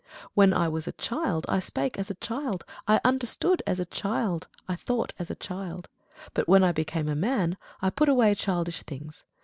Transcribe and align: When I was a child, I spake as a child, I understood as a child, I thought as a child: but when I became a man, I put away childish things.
When 0.33 0.51
I 0.51 0.67
was 0.67 0.87
a 0.87 0.93
child, 0.93 1.45
I 1.47 1.59
spake 1.59 1.99
as 1.99 2.09
a 2.09 2.15
child, 2.15 2.65
I 2.87 2.99
understood 3.05 3.61
as 3.67 3.79
a 3.79 3.85
child, 3.85 4.47
I 4.67 4.75
thought 4.75 5.13
as 5.19 5.29
a 5.29 5.35
child: 5.35 5.89
but 6.33 6.47
when 6.49 6.63
I 6.63 6.71
became 6.71 7.07
a 7.07 7.13
man, 7.15 7.55
I 7.83 7.91
put 7.91 8.09
away 8.09 8.33
childish 8.33 8.81
things. 8.81 9.25